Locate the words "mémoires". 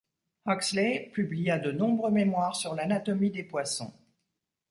2.09-2.55